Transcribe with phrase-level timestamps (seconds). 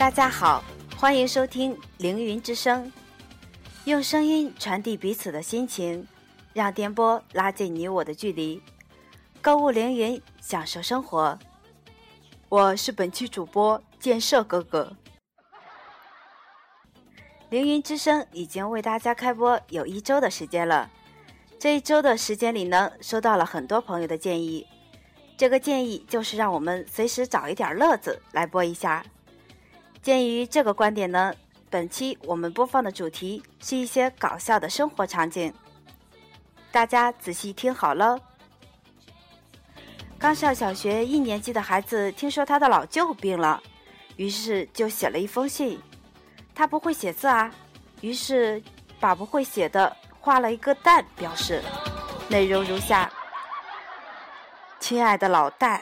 [0.00, 0.64] 大家好，
[0.96, 2.86] 欢迎收听《凌云之声》，
[3.84, 6.08] 用声音传递彼此的心情，
[6.54, 8.62] 让电波拉近你我的距离。
[9.42, 11.38] 购物凌云，享受生活。
[12.48, 14.96] 我是本期主播建设哥哥。
[17.50, 20.90] 凌云之声已经为大家开播有一周的时间了。
[21.58, 24.66] 这一周的时间里呢，收到了很多朋友的建议。
[25.36, 29.04] 这个建议就是让我们随时找一点乐子来播一下。
[30.02, 31.34] 鉴于这个观点呢，
[31.68, 35.52] 本期我们播放的主题是一些搞笑的生活场景，
[36.72, 38.18] 大家仔细听好了。
[40.18, 43.62] 刚上小学一年级的孩子听说他的老舅病了，
[44.16, 45.80] 于是就写了一封信。
[46.54, 47.52] 他不会写字啊，
[48.00, 48.62] 于是
[48.98, 49.96] 把不会写的。
[50.22, 51.62] 画了一个蛋，表示
[52.28, 53.10] 内容如下：
[54.78, 55.80] 亲爱的老蛋，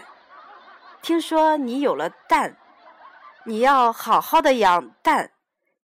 [1.02, 2.56] 听说你有了蛋，
[3.44, 5.30] 你要好好的养蛋，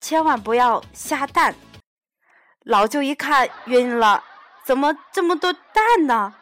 [0.02, 1.56] 千万不要下蛋。
[2.64, 4.24] 老舅一看晕了，
[4.66, 6.34] 怎么这么多蛋呢？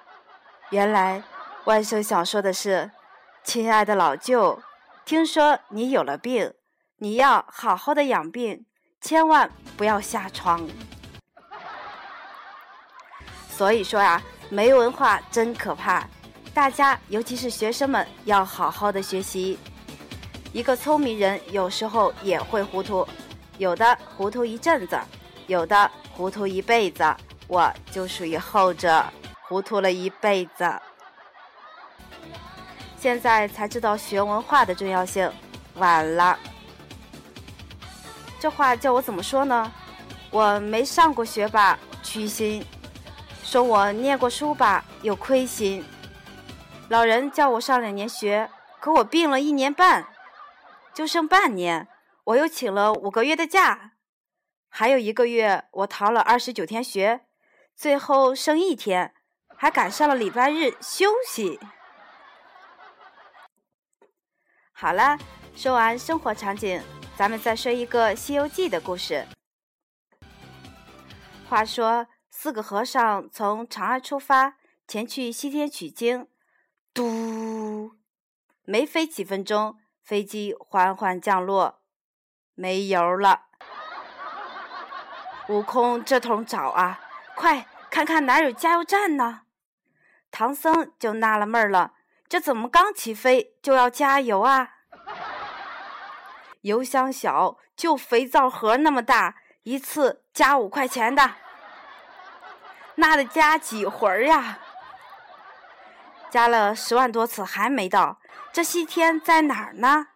[0.70, 1.22] 原来
[1.66, 2.92] 万生想说的是：
[3.44, 4.64] 亲爱的老舅，
[5.06, 6.54] 听说你有了病，
[6.98, 8.66] 你要好好的养病，
[9.02, 10.68] 千万不要下床。
[13.50, 16.08] 所以说呀，没文化真可怕。
[16.54, 19.60] 大家，尤其是学生们，要好好的学习。
[20.54, 23.06] 一个聪明人有时候也会糊涂，
[23.58, 24.98] 有的糊涂一阵子，
[25.48, 27.04] 有的糊涂一辈子。
[27.48, 29.04] 我就属于后者，
[29.42, 30.72] 糊涂了一辈子。
[32.98, 35.30] 现在才知道学文化的重要性，
[35.76, 36.38] 晚了。
[38.40, 39.72] 这话叫我怎么说呢？
[40.30, 42.64] 我没上过学吧，屈心。
[43.44, 45.84] 说我念过书吧，又亏心。
[46.90, 48.48] 老人叫我上两年学，
[48.80, 50.06] 可我病了一年半，
[50.94, 51.88] 就剩半年。
[52.26, 53.94] 我又请了五个月的假，
[54.70, 57.26] 还有一个月我逃了二十九天学，
[57.76, 59.14] 最后剩一天，
[59.58, 61.60] 还赶上了礼拜日休息。
[64.72, 65.18] 好了，
[65.56, 66.82] 说完生活场景，
[67.16, 69.26] 咱们再说一个《西游记》的故事。
[71.50, 72.08] 话说。
[72.36, 76.28] 四个和尚从长安出发，前去西天取经。
[76.94, 77.92] 嘟，
[78.64, 81.80] 没飞几分钟，飞机缓缓降落，
[82.56, 83.46] 没油了。
[85.48, 87.00] 悟空这通找啊，
[87.36, 89.44] 快看看哪有加油站呢？
[90.30, 91.94] 唐僧就纳了闷了，
[92.28, 94.70] 这怎么刚起飞就要加油啊？
[96.62, 101.36] 油箱小，就肥皂盒那么大，一次加五块钱的。
[102.96, 104.60] 那得加几回儿呀？
[106.30, 108.18] 加了十万多次还没到，
[108.54, 110.10] 这西天在哪儿呢？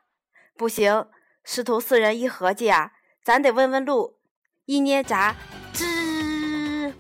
[0.56, 1.10] 不行，
[1.44, 2.92] 师徒四人一合计啊，
[3.24, 4.20] 咱得问问路。
[4.66, 5.34] 一捏闸，
[5.74, 6.94] 吱，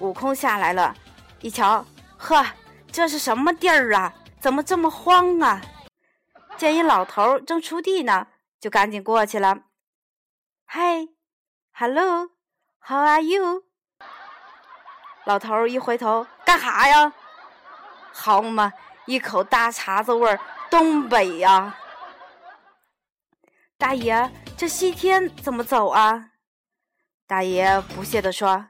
[0.00, 0.94] 悟空下来了，
[1.40, 1.86] 一瞧，
[2.18, 2.44] 呵，
[2.92, 4.12] 这是什么地儿啊？
[4.40, 5.62] 怎么这么荒啊？
[6.58, 8.26] 见一老头正锄地呢，
[8.60, 9.62] 就赶紧过去了。
[10.66, 11.06] 嗨
[11.72, 13.62] ，Hello，How are you？
[15.24, 17.14] 老头儿一回头，干哈呀？
[18.12, 18.72] 好嘛，
[19.06, 21.76] 一口大碴子味儿，东北呀！
[23.76, 26.30] 大爷，这西天怎么走啊？
[27.26, 28.66] 大爷不屑地说：“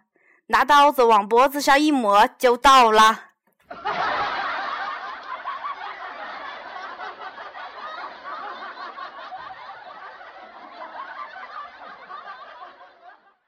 [0.46, 3.30] 拿刀子往脖子上一抹，就到了。”